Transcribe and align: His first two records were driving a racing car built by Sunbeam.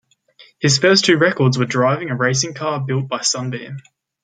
His 0.57 0.79
first 0.79 1.05
two 1.05 1.15
records 1.19 1.59
were 1.59 1.65
driving 1.65 2.09
a 2.09 2.15
racing 2.15 2.55
car 2.55 2.79
built 2.79 3.07
by 3.07 3.21
Sunbeam. 3.21 3.77